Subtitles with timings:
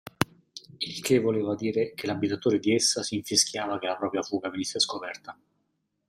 [0.79, 4.79] Il che voleva dire che l'abitatore di essa si infischiava che la propria fuga venisse
[4.79, 5.37] scoperta.